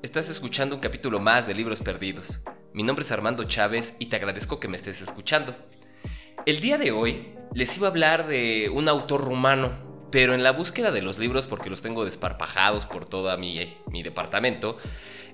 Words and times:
estás 0.00 0.28
escuchando 0.28 0.76
un 0.76 0.80
capítulo 0.80 1.18
más 1.18 1.48
de 1.48 1.52
Libros 1.52 1.80
Perdidos. 1.80 2.40
Mi 2.72 2.84
nombre 2.84 3.04
es 3.04 3.10
Armando 3.10 3.42
Chávez 3.42 3.96
y 3.98 4.06
te 4.06 4.14
agradezco 4.14 4.60
que 4.60 4.68
me 4.68 4.76
estés 4.76 5.02
escuchando. 5.02 5.56
El 6.46 6.60
día 6.60 6.78
de 6.78 6.92
hoy 6.92 7.34
les 7.52 7.76
iba 7.76 7.88
a 7.88 7.90
hablar 7.90 8.28
de 8.28 8.70
un 8.72 8.88
autor 8.88 9.24
rumano, 9.24 9.72
pero 10.12 10.34
en 10.34 10.44
la 10.44 10.52
búsqueda 10.52 10.92
de 10.92 11.02
los 11.02 11.18
libros, 11.18 11.48
porque 11.48 11.68
los 11.68 11.82
tengo 11.82 12.04
desparpajados 12.04 12.86
por 12.86 13.06
todo 13.06 13.36
mi, 13.38 13.76
mi 13.90 14.04
departamento, 14.04 14.78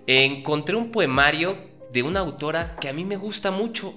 encontré 0.06 0.76
un 0.76 0.90
poemario 0.90 1.58
de 1.92 2.02
una 2.02 2.20
autora 2.20 2.76
que 2.80 2.88
a 2.88 2.94
mí 2.94 3.04
me 3.04 3.18
gusta 3.18 3.50
mucho 3.50 3.92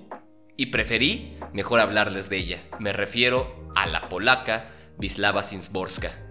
y 0.58 0.66
preferí 0.66 1.38
mejor 1.54 1.80
hablarles 1.80 2.30
de 2.30 2.36
ella. 2.36 2.62
Me 2.82 2.92
refiero 2.92 3.72
a 3.74 3.88
la 3.88 4.10
polaca 4.10 4.70
Wisława 4.98 5.44
Szymborska. 5.44 6.27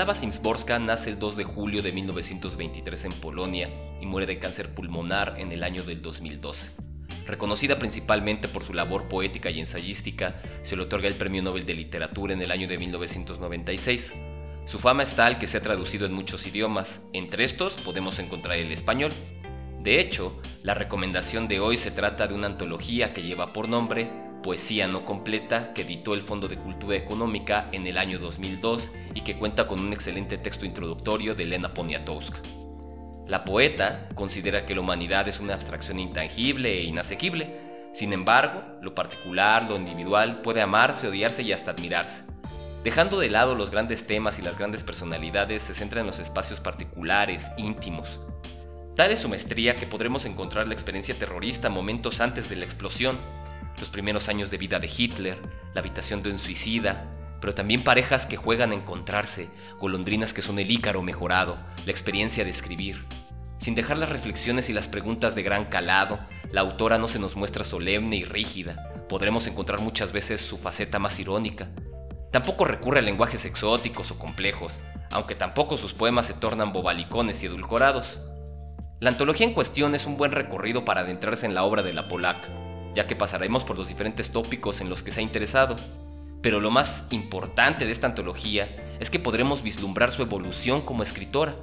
Wisława 0.00 0.14
Szymborska 0.14 0.78
nace 0.78 1.10
el 1.10 1.18
2 1.18 1.36
de 1.36 1.44
julio 1.44 1.82
de 1.82 1.92
1923 1.92 3.04
en 3.04 3.12
Polonia 3.12 3.68
y 4.00 4.06
muere 4.06 4.26
de 4.26 4.38
cáncer 4.38 4.74
pulmonar 4.74 5.34
en 5.36 5.52
el 5.52 5.62
año 5.62 5.82
del 5.82 6.00
2012. 6.00 6.70
Reconocida 7.26 7.78
principalmente 7.78 8.48
por 8.48 8.64
su 8.64 8.72
labor 8.72 9.08
poética 9.08 9.50
y 9.50 9.60
ensayística, 9.60 10.40
se 10.62 10.74
le 10.74 10.84
otorga 10.84 11.06
el 11.06 11.16
Premio 11.16 11.42
Nobel 11.42 11.66
de 11.66 11.74
Literatura 11.74 12.32
en 12.32 12.40
el 12.40 12.50
año 12.50 12.66
de 12.66 12.78
1996. 12.78 14.14
Su 14.64 14.78
fama 14.78 15.02
es 15.02 15.16
tal 15.16 15.38
que 15.38 15.46
se 15.46 15.58
ha 15.58 15.62
traducido 15.62 16.06
en 16.06 16.14
muchos 16.14 16.46
idiomas, 16.46 17.02
entre 17.12 17.44
estos 17.44 17.76
podemos 17.76 18.18
encontrar 18.20 18.56
el 18.56 18.72
español. 18.72 19.12
De 19.80 20.00
hecho, 20.00 20.40
la 20.62 20.72
recomendación 20.72 21.46
de 21.46 21.60
hoy 21.60 21.76
se 21.76 21.90
trata 21.90 22.26
de 22.26 22.32
una 22.32 22.46
antología 22.46 23.12
que 23.12 23.22
lleva 23.22 23.52
por 23.52 23.68
nombre 23.68 24.29
poesía 24.42 24.88
no 24.88 25.04
completa 25.04 25.72
que 25.74 25.82
editó 25.82 26.14
el 26.14 26.22
Fondo 26.22 26.48
de 26.48 26.56
Cultura 26.56 26.96
Económica 26.96 27.68
en 27.72 27.86
el 27.86 27.98
año 27.98 28.18
2002 28.18 28.90
y 29.14 29.20
que 29.22 29.36
cuenta 29.36 29.66
con 29.66 29.80
un 29.80 29.92
excelente 29.92 30.38
texto 30.38 30.66
introductorio 30.66 31.34
de 31.34 31.44
Elena 31.44 31.74
Poniatowska. 31.74 32.38
La 33.26 33.44
poeta 33.44 34.08
considera 34.14 34.66
que 34.66 34.74
la 34.74 34.80
humanidad 34.80 35.28
es 35.28 35.40
una 35.40 35.54
abstracción 35.54 35.98
intangible 35.98 36.78
e 36.78 36.84
inasequible, 36.84 37.70
sin 37.92 38.12
embargo, 38.12 38.62
lo 38.82 38.94
particular, 38.94 39.64
lo 39.68 39.76
individual 39.76 40.42
puede 40.42 40.60
amarse, 40.60 41.08
odiarse 41.08 41.42
y 41.42 41.52
hasta 41.52 41.72
admirarse. 41.72 42.24
Dejando 42.84 43.20
de 43.20 43.28
lado 43.28 43.54
los 43.54 43.70
grandes 43.70 44.06
temas 44.06 44.38
y 44.38 44.42
las 44.42 44.56
grandes 44.56 44.84
personalidades, 44.84 45.62
se 45.62 45.74
centra 45.74 46.00
en 46.00 46.06
los 46.06 46.18
espacios 46.18 46.60
particulares, 46.60 47.50
íntimos. 47.56 48.20
Tal 48.96 49.10
es 49.10 49.20
su 49.20 49.28
maestría 49.28 49.76
que 49.76 49.86
podremos 49.86 50.24
encontrar 50.24 50.66
la 50.66 50.74
experiencia 50.74 51.14
terrorista 51.14 51.68
momentos 51.68 52.20
antes 52.20 52.48
de 52.48 52.56
la 52.56 52.64
explosión, 52.64 53.18
los 53.78 53.90
primeros 53.90 54.28
años 54.28 54.50
de 54.50 54.58
vida 54.58 54.78
de 54.78 54.90
Hitler, 54.94 55.38
la 55.74 55.80
habitación 55.80 56.22
de 56.22 56.30
un 56.30 56.38
suicida, 56.38 57.10
pero 57.40 57.54
también 57.54 57.82
parejas 57.82 58.26
que 58.26 58.36
juegan 58.36 58.72
a 58.72 58.74
encontrarse, 58.74 59.48
golondrinas 59.78 60.34
que 60.34 60.42
son 60.42 60.58
el 60.58 60.70
ícaro 60.70 61.02
mejorado, 61.02 61.58
la 61.84 61.92
experiencia 61.92 62.44
de 62.44 62.50
escribir. 62.50 63.04
Sin 63.58 63.74
dejar 63.74 63.98
las 63.98 64.08
reflexiones 64.08 64.68
y 64.70 64.72
las 64.72 64.88
preguntas 64.88 65.34
de 65.34 65.42
gran 65.42 65.66
calado, 65.66 66.18
la 66.50 66.62
autora 66.62 66.98
no 66.98 67.08
se 67.08 67.18
nos 67.18 67.36
muestra 67.36 67.64
solemne 67.64 68.16
y 68.16 68.24
rígida, 68.24 68.76
podremos 69.08 69.46
encontrar 69.46 69.80
muchas 69.80 70.12
veces 70.12 70.40
su 70.40 70.56
faceta 70.56 70.98
más 70.98 71.18
irónica. 71.18 71.68
Tampoco 72.30 72.64
recurre 72.64 73.00
a 73.00 73.02
lenguajes 73.02 73.44
exóticos 73.44 74.10
o 74.10 74.18
complejos, 74.18 74.80
aunque 75.10 75.34
tampoco 75.34 75.76
sus 75.76 75.92
poemas 75.92 76.26
se 76.26 76.34
tornan 76.34 76.72
bobalicones 76.72 77.42
y 77.42 77.46
edulcorados. 77.46 78.18
La 79.00 79.10
antología 79.10 79.46
en 79.46 79.54
cuestión 79.54 79.94
es 79.94 80.06
un 80.06 80.16
buen 80.16 80.32
recorrido 80.32 80.84
para 80.84 81.00
adentrarse 81.00 81.46
en 81.46 81.54
la 81.54 81.64
obra 81.64 81.82
de 81.82 81.92
la 81.92 82.06
polaca, 82.06 82.48
ya 82.94 83.06
que 83.06 83.16
pasaremos 83.16 83.64
por 83.64 83.78
los 83.78 83.88
diferentes 83.88 84.30
tópicos 84.30 84.80
en 84.80 84.88
los 84.88 85.02
que 85.02 85.10
se 85.10 85.20
ha 85.20 85.22
interesado. 85.22 85.76
Pero 86.42 86.60
lo 86.60 86.70
más 86.70 87.06
importante 87.10 87.86
de 87.86 87.92
esta 87.92 88.06
antología 88.06 88.96
es 88.98 89.10
que 89.10 89.18
podremos 89.18 89.62
vislumbrar 89.62 90.10
su 90.10 90.22
evolución 90.22 90.80
como 90.80 91.02
escritora. 91.02 91.56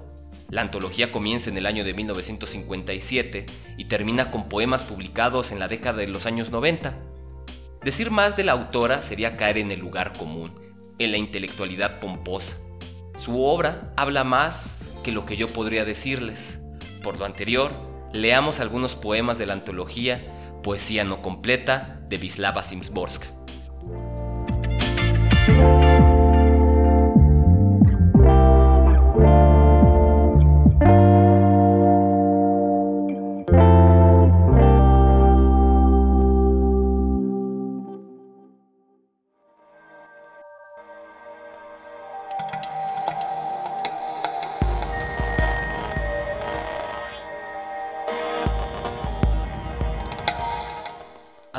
La 0.50 0.62
antología 0.62 1.12
comienza 1.12 1.50
en 1.50 1.58
el 1.58 1.66
año 1.66 1.84
de 1.84 1.94
1957 1.94 3.46
y 3.78 3.86
termina 3.86 4.32
con 4.32 4.48
poemas 4.48 4.84
publicados 4.84 5.52
en 5.52 5.60
la 5.60 5.68
década 5.68 5.98
de 5.98 6.08
los 6.08 6.26
años 6.26 6.52
90. 6.52 6.98
Decir 7.84 8.12
más 8.12 8.38
de 8.38 8.44
la 8.44 8.54
autora 8.54 9.02
sería 9.02 9.36
caer 9.38 9.58
en 9.58 9.72
el 9.72 9.80
lugar 9.80 10.14
común, 10.14 10.52
en 11.00 11.12
la 11.12 11.18
intelectualidad 11.18 12.00
pomposa. 12.00 12.58
Su 13.18 13.44
obra 13.44 13.94
habla 13.98 14.24
más 14.24 14.92
que 15.04 15.12
lo 15.12 15.26
que 15.26 15.38
yo 15.38 15.48
podría 15.48 15.86
decirles. 15.86 16.60
Por 17.02 17.18
lo 17.20 17.26
anterior, 17.26 17.72
leamos 18.14 18.60
algunos 18.60 18.96
poemas 18.96 19.38
de 19.38 19.48
la 19.48 19.54
antología 19.54 20.37
Poesía 20.64 21.04
no 21.04 21.22
completa 21.22 22.00
de 22.10 22.18
Wisława 22.18 22.62
Szymborska. 22.62 23.37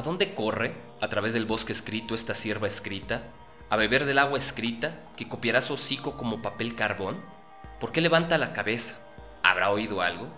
Dónde 0.09 0.35
corre, 0.35 0.75
a 1.03 1.09
través 1.09 1.35
del 1.35 1.45
bosque 1.45 1.73
escrito, 1.73 2.15
esta 2.15 2.35
sierva 2.35 2.67
escrita? 2.67 3.25
¿A 3.69 3.77
beber 3.77 4.07
del 4.07 4.19
agua 4.19 4.39
escrita, 4.39 5.01
que 5.17 5.29
copiará 5.29 5.61
su 5.61 5.75
hocico 5.75 6.17
como 6.17 6.41
papel 6.41 6.75
carbón? 6.75 7.23
¿Por 7.79 7.93
qué 7.93 8.01
levanta 8.01 8.39
la 8.39 8.55
cabeza? 8.55 9.01
¿Habrá 9.43 9.69
oído 9.69 10.01
algo? 10.01 10.29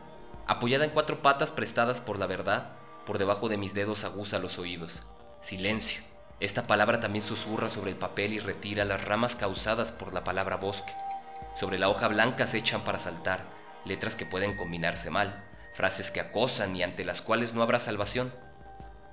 Apoyada 0.49 0.85
en 0.85 0.91
cuatro 0.91 1.23
patas 1.23 1.53
prestadas 1.53 2.01
por 2.01 2.19
la 2.19 2.27
verdad, 2.27 2.73
por 3.07 3.19
debajo 3.19 3.49
de 3.49 3.59
mis 3.59 3.73
dedos 3.73 4.03
aguza 4.03 4.41
los 4.41 4.59
oídos. 4.59 5.05
Silencio. 5.39 6.03
Esta 6.41 6.67
palabra 6.67 6.99
también 6.99 7.25
susurra 7.25 7.69
sobre 7.69 7.93
el 7.93 7.97
papel 7.97 8.33
y 8.33 8.41
retira 8.41 8.85
las 8.85 9.05
ramas 9.05 9.37
causadas 9.37 9.93
por 9.93 10.13
la 10.13 10.25
palabra 10.25 10.57
bosque. 10.57 10.93
Sobre 11.55 11.79
la 11.79 11.89
hoja 11.89 12.09
blanca 12.09 12.49
se 12.49 12.59
echan 12.59 12.81
para 12.81 12.99
saltar, 12.99 13.45
letras 13.85 14.17
que 14.17 14.27
pueden 14.27 14.57
combinarse 14.57 15.11
mal, 15.11 15.45
frases 15.75 16.11
que 16.11 16.19
acosan 16.19 16.75
y 16.75 16.83
ante 16.83 17.05
las 17.05 17.23
cuales 17.23 17.55
no 17.55 17.63
habrá 17.63 17.79
salvación. 17.79 18.33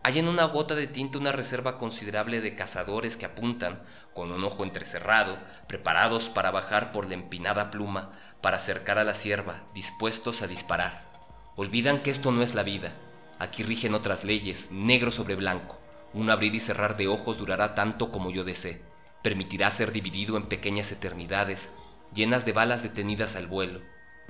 Hay 0.07 0.19
en 0.19 0.29
una 0.29 0.45
gota 0.45 0.73
de 0.73 0.87
tinta 0.87 1.17
una 1.17 1.33
reserva 1.33 1.77
considerable 1.77 2.39
de 2.39 2.55
cazadores 2.55 3.17
que 3.17 3.25
apuntan, 3.25 3.83
con 4.13 4.31
un 4.31 4.41
ojo 4.41 4.63
entrecerrado, 4.63 5.37
preparados 5.67 6.29
para 6.29 6.49
bajar 6.49 6.93
por 6.93 7.09
la 7.09 7.15
empinada 7.15 7.71
pluma, 7.71 8.13
para 8.39 8.55
acercar 8.55 8.99
a 8.99 9.03
la 9.03 9.13
sierva, 9.13 9.65
dispuestos 9.73 10.41
a 10.41 10.47
disparar. 10.47 11.11
Olvidan 11.57 11.99
que 11.99 12.09
esto 12.09 12.31
no 12.31 12.41
es 12.41 12.55
la 12.55 12.63
vida. 12.63 12.95
Aquí 13.37 13.63
rigen 13.63 13.93
otras 13.95 14.23
leyes, 14.23 14.71
negro 14.71 15.11
sobre 15.11 15.35
blanco. 15.35 15.77
Un 16.13 16.29
abrir 16.29 16.55
y 16.55 16.61
cerrar 16.61 16.95
de 16.95 17.09
ojos 17.09 17.37
durará 17.37 17.75
tanto 17.75 18.09
como 18.09 18.31
yo 18.31 18.45
desee. 18.45 18.81
Permitirá 19.23 19.69
ser 19.71 19.91
dividido 19.91 20.37
en 20.37 20.45
pequeñas 20.45 20.89
eternidades, 20.93 21.69
llenas 22.13 22.45
de 22.45 22.53
balas 22.53 22.81
detenidas 22.81 23.35
al 23.35 23.47
vuelo. 23.47 23.81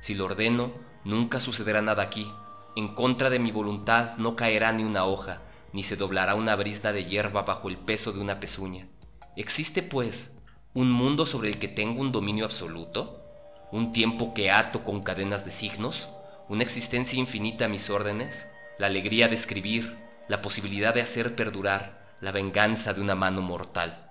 Si 0.01 0.15
lo 0.15 0.25
ordeno, 0.25 0.73
nunca 1.03 1.39
sucederá 1.39 1.83
nada 1.83 2.01
aquí. 2.01 2.27
En 2.75 2.95
contra 2.95 3.29
de 3.29 3.37
mi 3.37 3.51
voluntad 3.51 4.17
no 4.17 4.35
caerá 4.35 4.71
ni 4.71 4.83
una 4.83 5.05
hoja, 5.05 5.41
ni 5.73 5.83
se 5.83 5.95
doblará 5.95 6.35
una 6.35 6.55
brisna 6.55 6.91
de 6.91 7.05
hierba 7.05 7.43
bajo 7.43 7.69
el 7.69 7.77
peso 7.77 8.13
de 8.13 8.19
una 8.19 8.39
pezuña. 8.39 8.87
¿Existe, 9.35 9.83
pues, 9.83 10.37
un 10.73 10.91
mundo 10.91 11.25
sobre 11.25 11.49
el 11.49 11.59
que 11.59 11.67
tengo 11.67 12.01
un 12.01 12.11
dominio 12.11 12.45
absoluto? 12.45 13.23
¿Un 13.71 13.91
tiempo 13.91 14.33
que 14.33 14.51
ato 14.51 14.83
con 14.83 15.01
cadenas 15.01 15.45
de 15.45 15.51
signos? 15.51 16.09
¿Una 16.49 16.63
existencia 16.63 17.19
infinita 17.19 17.65
a 17.65 17.69
mis 17.69 17.89
órdenes? 17.89 18.47
¿La 18.77 18.87
alegría 18.87 19.27
de 19.27 19.35
escribir? 19.35 19.97
¿La 20.27 20.41
posibilidad 20.41 20.93
de 20.93 21.01
hacer 21.01 21.35
perdurar? 21.35 22.15
¿La 22.21 22.31
venganza 22.31 22.93
de 22.93 23.01
una 23.01 23.15
mano 23.15 23.41
mortal? 23.41 24.06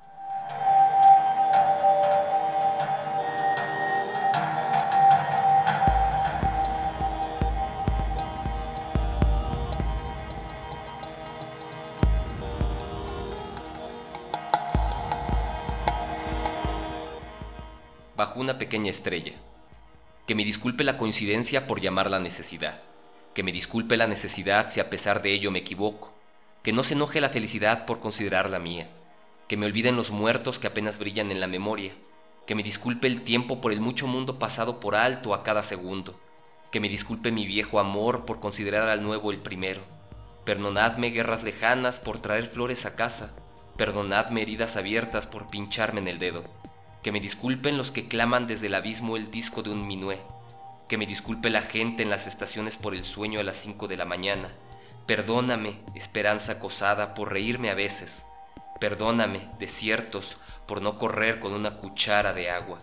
Bajo 18.16 18.40
una 18.40 18.56
pequeña 18.56 18.90
estrella. 18.90 19.32
Que 20.26 20.34
me 20.34 20.44
disculpe 20.44 20.84
la 20.84 20.96
coincidencia 20.96 21.66
por 21.66 21.80
llamarla 21.80 22.18
necesidad. 22.18 22.80
Que 23.34 23.42
me 23.42 23.52
disculpe 23.52 23.96
la 23.96 24.06
necesidad 24.06 24.70
si 24.70 24.80
a 24.80 24.88
pesar 24.88 25.22
de 25.22 25.32
ello 25.32 25.50
me 25.50 25.58
equivoco. 25.58 26.14
Que 26.62 26.72
no 26.72 26.82
se 26.82 26.94
enoje 26.94 27.20
la 27.20 27.28
felicidad 27.28 27.84
por 27.84 28.00
considerarla 28.00 28.58
mía. 28.58 28.88
Que 29.48 29.56
me 29.56 29.66
olviden 29.66 29.96
los 29.96 30.10
muertos 30.10 30.58
que 30.58 30.66
apenas 30.66 30.98
brillan 30.98 31.30
en 31.30 31.40
la 31.40 31.46
memoria. 31.46 31.92
Que 32.46 32.54
me 32.54 32.62
disculpe 32.62 33.06
el 33.06 33.22
tiempo 33.22 33.60
por 33.60 33.72
el 33.72 33.80
mucho 33.80 34.06
mundo 34.06 34.38
pasado 34.38 34.80
por 34.80 34.96
alto 34.96 35.34
a 35.34 35.42
cada 35.42 35.62
segundo. 35.62 36.18
Que 36.72 36.80
me 36.80 36.88
disculpe 36.88 37.30
mi 37.30 37.46
viejo 37.46 37.78
amor 37.78 38.24
por 38.24 38.40
considerar 38.40 38.88
al 38.88 39.02
nuevo 39.02 39.30
el 39.30 39.38
primero. 39.38 39.82
Perdonadme 40.44 41.10
guerras 41.10 41.42
lejanas 41.42 42.00
por 42.00 42.18
traer 42.18 42.46
flores 42.46 42.86
a 42.86 42.96
casa. 42.96 43.34
Perdonadme 43.76 44.42
heridas 44.42 44.76
abiertas 44.76 45.26
por 45.26 45.48
pincharme 45.48 46.00
en 46.00 46.08
el 46.08 46.18
dedo. 46.18 46.44
Que 47.06 47.12
me 47.12 47.20
disculpen 47.20 47.78
los 47.78 47.92
que 47.92 48.08
claman 48.08 48.48
desde 48.48 48.66
el 48.66 48.74
abismo 48.74 49.16
el 49.16 49.30
disco 49.30 49.62
de 49.62 49.70
un 49.70 49.86
minué. 49.86 50.18
Que 50.88 50.98
me 50.98 51.06
disculpe 51.06 51.50
la 51.50 51.62
gente 51.62 52.02
en 52.02 52.10
las 52.10 52.26
estaciones 52.26 52.76
por 52.76 52.96
el 52.96 53.04
sueño 53.04 53.38
a 53.38 53.44
las 53.44 53.58
5 53.58 53.86
de 53.86 53.96
la 53.96 54.04
mañana. 54.04 54.50
Perdóname, 55.06 55.78
esperanza 55.94 56.54
acosada, 56.54 57.14
por 57.14 57.32
reírme 57.32 57.70
a 57.70 57.76
veces. 57.76 58.26
Perdóname, 58.80 59.38
desiertos, 59.60 60.38
por 60.66 60.82
no 60.82 60.98
correr 60.98 61.38
con 61.38 61.52
una 61.52 61.76
cuchara 61.76 62.32
de 62.32 62.50
agua. 62.50 62.78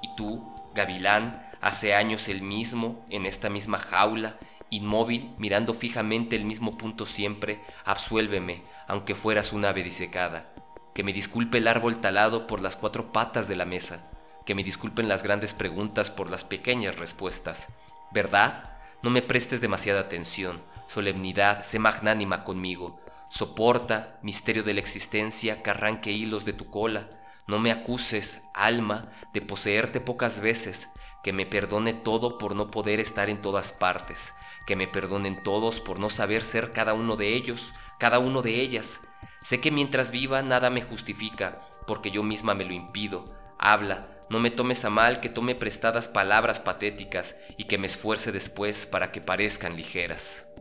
Y 0.00 0.16
tú, 0.16 0.50
gavilán, 0.74 1.46
hace 1.60 1.94
años 1.94 2.28
el 2.28 2.40
mismo, 2.40 3.04
en 3.10 3.26
esta 3.26 3.50
misma 3.50 3.76
jaula, 3.76 4.38
inmóvil, 4.70 5.34
mirando 5.36 5.74
fijamente 5.74 6.36
el 6.36 6.46
mismo 6.46 6.78
punto 6.78 7.04
siempre, 7.04 7.60
absuélveme, 7.84 8.62
aunque 8.86 9.14
fueras 9.14 9.52
un 9.52 9.66
ave 9.66 9.82
disecada 9.82 10.54
que 10.98 11.04
me 11.04 11.12
disculpe 11.12 11.58
el 11.58 11.68
árbol 11.68 12.00
talado 12.00 12.48
por 12.48 12.60
las 12.60 12.74
cuatro 12.74 13.12
patas 13.12 13.46
de 13.46 13.54
la 13.54 13.64
mesa, 13.64 14.10
que 14.44 14.56
me 14.56 14.64
disculpen 14.64 15.06
las 15.06 15.22
grandes 15.22 15.54
preguntas 15.54 16.10
por 16.10 16.28
las 16.28 16.42
pequeñas 16.42 16.96
respuestas. 16.96 17.68
¿Verdad? 18.10 18.76
No 19.00 19.10
me 19.10 19.22
prestes 19.22 19.60
demasiada 19.60 20.00
atención, 20.00 20.60
solemnidad, 20.88 21.62
sé 21.62 21.78
magnánima 21.78 22.42
conmigo. 22.42 23.00
Soporta, 23.30 24.18
misterio 24.22 24.64
de 24.64 24.74
la 24.74 24.80
existencia, 24.80 25.62
que 25.62 25.70
arranque 25.70 26.10
hilos 26.10 26.44
de 26.44 26.52
tu 26.52 26.68
cola. 26.68 27.08
No 27.46 27.60
me 27.60 27.70
acuses, 27.70 28.42
alma, 28.52 29.08
de 29.32 29.40
poseerte 29.40 30.00
pocas 30.00 30.40
veces, 30.40 30.88
que 31.22 31.32
me 31.32 31.46
perdone 31.46 31.94
todo 31.94 32.38
por 32.38 32.56
no 32.56 32.72
poder 32.72 32.98
estar 32.98 33.30
en 33.30 33.40
todas 33.40 33.72
partes, 33.72 34.32
que 34.68 34.76
me 34.76 34.86
perdonen 34.86 35.42
todos 35.42 35.80
por 35.80 35.98
no 35.98 36.10
saber 36.10 36.44
ser 36.44 36.70
cada 36.70 36.94
uno 36.94 37.16
de 37.16 37.34
ellos, 37.34 37.72
cada 37.98 38.20
uno 38.20 38.42
de 38.42 38.60
ellas, 38.60 39.00
Sé 39.40 39.60
que 39.60 39.70
mientras 39.70 40.10
viva 40.10 40.42
nada 40.42 40.68
me 40.68 40.82
justifica, 40.82 41.60
porque 41.86 42.10
yo 42.10 42.22
misma 42.22 42.54
me 42.54 42.64
lo 42.64 42.72
impido. 42.72 43.24
Habla, 43.56 44.24
no 44.28 44.40
me 44.40 44.50
tomes 44.50 44.84
a 44.84 44.90
mal 44.90 45.20
que 45.20 45.28
tome 45.28 45.54
prestadas 45.54 46.08
palabras 46.08 46.58
patéticas 46.58 47.36
y 47.56 47.64
que 47.64 47.78
me 47.78 47.86
esfuerce 47.86 48.32
después 48.32 48.84
para 48.84 49.12
que 49.12 49.20
parezcan 49.20 49.76
ligeras. 49.76 50.52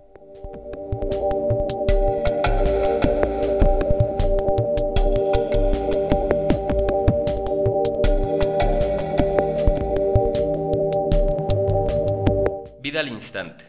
Vida 12.79 12.99
al 12.99 13.07
instante. 13.07 13.66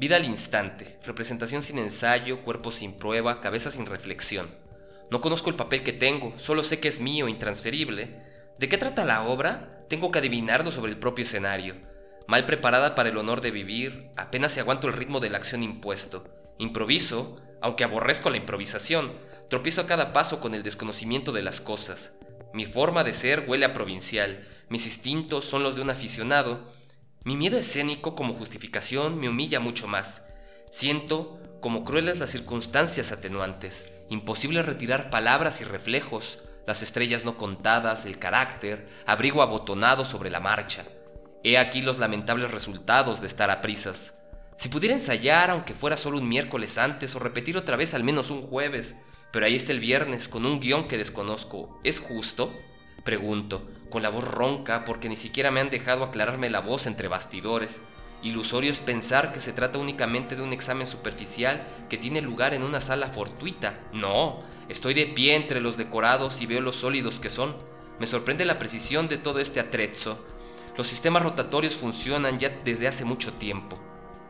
Vida 0.00 0.16
al 0.16 0.24
instante, 0.24 0.98
representación 1.04 1.62
sin 1.62 1.76
ensayo, 1.76 2.40
cuerpo 2.40 2.72
sin 2.72 2.94
prueba, 2.94 3.42
cabeza 3.42 3.70
sin 3.70 3.84
reflexión. 3.84 4.48
No 5.10 5.20
conozco 5.20 5.50
el 5.50 5.56
papel 5.56 5.82
que 5.82 5.92
tengo, 5.92 6.32
solo 6.38 6.62
sé 6.62 6.80
que 6.80 6.88
es 6.88 7.00
mío, 7.00 7.28
intransferible. 7.28 8.16
¿De 8.58 8.66
qué 8.70 8.78
trata 8.78 9.04
la 9.04 9.24
obra? 9.24 9.84
Tengo 9.90 10.10
que 10.10 10.20
adivinarlo 10.20 10.70
sobre 10.70 10.90
el 10.90 10.96
propio 10.96 11.24
escenario. 11.24 11.74
Mal 12.26 12.46
preparada 12.46 12.94
para 12.94 13.10
el 13.10 13.18
honor 13.18 13.42
de 13.42 13.50
vivir, 13.50 14.08
apenas 14.16 14.52
se 14.52 14.60
aguanto 14.60 14.86
el 14.86 14.94
ritmo 14.94 15.20
de 15.20 15.28
la 15.28 15.36
acción 15.36 15.62
impuesto. 15.62 16.24
Improviso, 16.56 17.38
aunque 17.60 17.84
aborrezco 17.84 18.30
la 18.30 18.38
improvisación, 18.38 19.12
tropiezo 19.50 19.82
a 19.82 19.86
cada 19.86 20.14
paso 20.14 20.40
con 20.40 20.54
el 20.54 20.62
desconocimiento 20.62 21.30
de 21.30 21.42
las 21.42 21.60
cosas. 21.60 22.16
Mi 22.54 22.64
forma 22.64 23.04
de 23.04 23.12
ser 23.12 23.44
huele 23.46 23.66
a 23.66 23.74
provincial, 23.74 24.48
mis 24.70 24.86
instintos 24.86 25.44
son 25.44 25.62
los 25.62 25.76
de 25.76 25.82
un 25.82 25.90
aficionado, 25.90 26.66
mi 27.22 27.36
miedo 27.36 27.58
escénico 27.58 28.14
como 28.14 28.32
justificación 28.32 29.20
me 29.20 29.28
humilla 29.28 29.60
mucho 29.60 29.86
más. 29.86 30.26
Siento 30.70 31.38
como 31.60 31.84
crueles 31.84 32.18
las 32.18 32.30
circunstancias 32.30 33.12
atenuantes, 33.12 33.92
imposible 34.08 34.62
retirar 34.62 35.10
palabras 35.10 35.60
y 35.60 35.64
reflejos, 35.64 36.38
las 36.66 36.82
estrellas 36.82 37.26
no 37.26 37.36
contadas, 37.36 38.06
el 38.06 38.18
carácter, 38.18 38.88
abrigo 39.04 39.42
abotonado 39.42 40.06
sobre 40.06 40.30
la 40.30 40.40
marcha. 40.40 40.84
He 41.44 41.58
aquí 41.58 41.82
los 41.82 41.98
lamentables 41.98 42.50
resultados 42.50 43.20
de 43.20 43.26
estar 43.26 43.50
a 43.50 43.60
prisas. 43.60 44.22
Si 44.56 44.70
pudiera 44.70 44.94
ensayar, 44.94 45.50
aunque 45.50 45.74
fuera 45.74 45.98
solo 45.98 46.18
un 46.18 46.28
miércoles 46.28 46.78
antes, 46.78 47.14
o 47.14 47.18
repetir 47.18 47.56
otra 47.58 47.76
vez 47.76 47.92
al 47.92 48.04
menos 48.04 48.30
un 48.30 48.42
jueves, 48.42 48.96
pero 49.30 49.44
ahí 49.44 49.56
está 49.56 49.72
el 49.72 49.80
viernes 49.80 50.28
con 50.28 50.46
un 50.46 50.58
guion 50.58 50.88
que 50.88 50.98
desconozco, 50.98 51.80
¿es 51.84 52.00
justo? 52.00 52.52
Pregunto, 53.04 53.66
con 53.88 54.02
la 54.02 54.10
voz 54.10 54.24
ronca 54.24 54.84
porque 54.84 55.08
ni 55.08 55.16
siquiera 55.16 55.50
me 55.50 55.60
han 55.60 55.70
dejado 55.70 56.04
aclararme 56.04 56.50
la 56.50 56.60
voz 56.60 56.86
entre 56.86 57.08
bastidores. 57.08 57.80
Ilusorio 58.22 58.70
es 58.70 58.80
pensar 58.80 59.32
que 59.32 59.40
se 59.40 59.54
trata 59.54 59.78
únicamente 59.78 60.36
de 60.36 60.42
un 60.42 60.52
examen 60.52 60.86
superficial 60.86 61.66
que 61.88 61.96
tiene 61.96 62.20
lugar 62.20 62.52
en 62.52 62.62
una 62.62 62.82
sala 62.82 63.08
fortuita. 63.08 63.80
No, 63.94 64.42
estoy 64.68 64.92
de 64.92 65.06
pie 65.06 65.34
entre 65.34 65.60
los 65.60 65.78
decorados 65.78 66.42
y 66.42 66.46
veo 66.46 66.60
los 66.60 66.76
sólidos 66.76 67.18
que 67.18 67.30
son. 67.30 67.56
Me 67.98 68.06
sorprende 68.06 68.44
la 68.44 68.58
precisión 68.58 69.08
de 69.08 69.16
todo 69.16 69.40
este 69.40 69.60
atrezzo. 69.60 70.22
Los 70.76 70.86
sistemas 70.86 71.22
rotatorios 71.22 71.74
funcionan 71.74 72.38
ya 72.38 72.50
desde 72.64 72.88
hace 72.88 73.06
mucho 73.06 73.32
tiempo. 73.32 73.78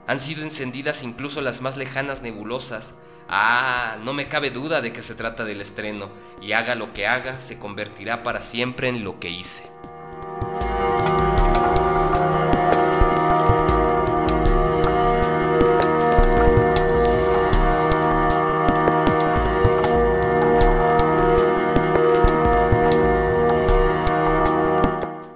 Han 0.07 0.21
sido 0.21 0.43
encendidas 0.43 1.03
incluso 1.03 1.41
las 1.41 1.61
más 1.61 1.77
lejanas 1.77 2.23
nebulosas, 2.23 2.95
Ah, 3.33 3.97
no 4.03 4.13
me 4.13 4.27
cabe 4.27 4.51
duda 4.51 4.81
de 4.81 4.93
que 4.93 5.03
se 5.03 5.15
trata 5.15 5.45
del 5.45 5.61
estreno, 5.61 6.11
y 6.43 6.51
haga 6.51 6.75
lo 6.75 6.93
que 6.93 7.07
haga, 7.07 7.39
se 7.39 7.61
convertirá 7.61 8.25
para 8.25 8.41
siempre 8.41 8.89
en 8.89 9.05
lo 9.05 9.21
que 9.21 9.31
hice. 9.31 9.71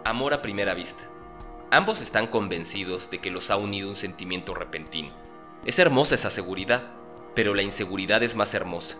Amor 0.04 0.34
a 0.34 0.42
primera 0.42 0.74
vista. 0.74 1.04
Ambos 1.70 2.00
están 2.00 2.26
convencidos 2.26 3.08
de 3.12 3.20
que 3.20 3.30
los 3.30 3.52
ha 3.52 3.56
unido 3.56 3.88
un 3.88 3.94
sentimiento 3.94 4.52
repentino. 4.52 5.12
Es 5.64 5.78
hermosa 5.78 6.16
esa 6.16 6.30
seguridad, 6.30 6.82
pero 7.34 7.54
la 7.54 7.62
inseguridad 7.62 8.22
es 8.22 8.36
más 8.36 8.54
hermosa. 8.54 8.96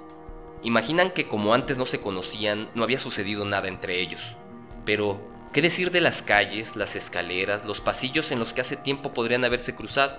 Imaginan 0.63 1.11
que 1.11 1.29
como 1.29 1.55
antes 1.55 1.79
no 1.79 1.87
se 1.87 2.01
conocían, 2.01 2.71
no 2.75 2.85
había 2.85 2.99
sucedido 2.99 3.45
nada 3.45 3.69
entre 3.69 4.01
ellos. 4.01 4.37
Pero, 4.85 5.21
¿qué 5.53 5.63
decir 5.63 5.91
de 5.91 6.01
las 6.01 6.23
calles, 6.23 6.75
las 6.75 6.97
escaleras, 6.97 7.65
los 7.65 7.81
pasillos 7.81 8.33
en 8.33 8.39
los 8.39 8.53
que 8.53 8.63
hace 8.63 8.77
tiempo 8.77 9.13
podrían 9.13 9.45
haberse 9.45 9.75
cruzado? 9.75 10.19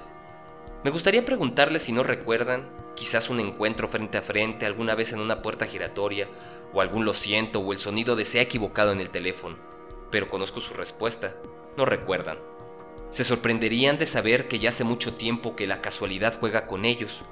Me 0.83 0.91
gustaría 0.91 1.25
preguntarles 1.25 1.83
si 1.83 1.91
no 1.91 2.03
recuerdan, 2.03 2.69
quizás 2.95 3.31
un 3.31 3.39
encuentro 3.39 3.87
frente 3.87 4.19
a 4.19 4.21
frente 4.21 4.67
alguna 4.67 4.93
vez 4.93 5.13
en 5.13 5.19
una 5.19 5.41
puerta 5.41 5.65
giratoria, 5.65 6.27
o 6.73 6.81
algún 6.81 7.05
lo 7.05 7.13
siento 7.15 7.59
o 7.59 7.73
el 7.73 7.79
sonido 7.79 8.15
de 8.15 8.23
se 8.23 8.37
ha 8.37 8.43
equivocado 8.43 8.91
en 8.91 8.99
el 8.99 9.09
teléfono. 9.09 9.57
Pero 10.11 10.27
conozco 10.27 10.61
su 10.61 10.75
respuesta, 10.75 11.33
no 11.75 11.85
recuerdan. 11.85 12.37
Se 13.09 13.23
sorprenderían 13.23 13.97
de 13.97 14.05
saber 14.05 14.47
que 14.47 14.59
ya 14.59 14.69
hace 14.69 14.83
mucho 14.83 15.15
tiempo 15.15 15.55
que 15.55 15.65
la 15.65 15.81
casualidad 15.81 16.37
juega 16.39 16.67
con 16.67 16.85
ellos, 16.85 17.23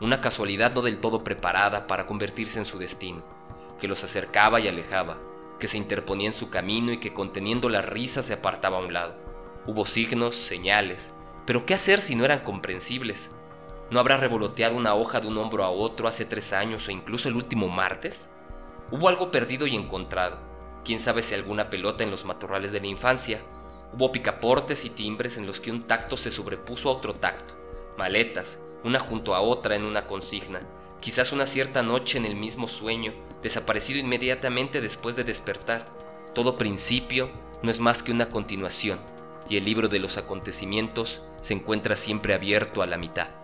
una 0.00 0.20
casualidad 0.20 0.74
no 0.74 0.82
del 0.82 0.98
todo 0.98 1.22
preparada 1.22 1.86
para 1.86 2.06
convertirse 2.06 2.58
en 2.58 2.64
su 2.64 2.78
destino, 2.78 3.22
que 3.78 3.88
los 3.88 4.02
acercaba 4.02 4.58
y 4.58 4.68
alejaba, 4.68 5.18
que 5.58 5.68
se 5.68 5.76
interponía 5.76 6.28
en 6.28 6.34
su 6.34 6.48
camino 6.48 6.92
y 6.92 6.98
que 6.98 7.12
conteniendo 7.12 7.68
la 7.68 7.82
risa 7.82 8.22
se 8.22 8.32
apartaba 8.32 8.78
a 8.78 8.80
un 8.80 8.92
lado. 8.92 9.14
Hubo 9.66 9.84
signos, 9.84 10.36
señales, 10.36 11.12
pero 11.46 11.66
¿qué 11.66 11.74
hacer 11.74 12.00
si 12.00 12.14
no 12.14 12.24
eran 12.24 12.40
comprensibles? 12.40 13.30
¿No 13.90 14.00
habrá 14.00 14.16
revoloteado 14.16 14.76
una 14.76 14.94
hoja 14.94 15.20
de 15.20 15.26
un 15.26 15.36
hombro 15.36 15.64
a 15.64 15.70
otro 15.70 16.08
hace 16.08 16.24
tres 16.24 16.52
años 16.52 16.88
o 16.88 16.92
incluso 16.92 17.28
el 17.28 17.36
último 17.36 17.68
martes? 17.68 18.30
Hubo 18.90 19.08
algo 19.08 19.30
perdido 19.30 19.66
y 19.66 19.76
encontrado. 19.76 20.38
Quién 20.84 20.98
sabe 20.98 21.22
si 21.22 21.34
alguna 21.34 21.68
pelota 21.68 22.04
en 22.04 22.10
los 22.10 22.24
matorrales 22.24 22.72
de 22.72 22.80
la 22.80 22.86
infancia. 22.86 23.40
Hubo 23.92 24.12
picaportes 24.12 24.84
y 24.84 24.90
timbres 24.90 25.36
en 25.36 25.46
los 25.46 25.60
que 25.60 25.70
un 25.72 25.82
tacto 25.82 26.16
se 26.16 26.30
sobrepuso 26.30 26.88
a 26.88 26.92
otro 26.92 27.14
tacto. 27.14 27.54
Maletas, 27.98 28.60
una 28.84 28.98
junto 28.98 29.34
a 29.34 29.40
otra 29.40 29.76
en 29.76 29.84
una 29.84 30.06
consigna, 30.06 30.60
quizás 31.00 31.32
una 31.32 31.46
cierta 31.46 31.82
noche 31.82 32.18
en 32.18 32.26
el 32.26 32.36
mismo 32.36 32.68
sueño, 32.68 33.12
desaparecido 33.42 33.98
inmediatamente 33.98 34.80
después 34.80 35.16
de 35.16 35.24
despertar. 35.24 35.86
Todo 36.34 36.58
principio 36.58 37.30
no 37.62 37.70
es 37.70 37.80
más 37.80 38.02
que 38.02 38.12
una 38.12 38.28
continuación, 38.28 39.00
y 39.48 39.56
el 39.56 39.64
libro 39.64 39.88
de 39.88 39.98
los 39.98 40.16
acontecimientos 40.18 41.22
se 41.40 41.54
encuentra 41.54 41.96
siempre 41.96 42.34
abierto 42.34 42.82
a 42.82 42.86
la 42.86 42.96
mitad. 42.96 43.39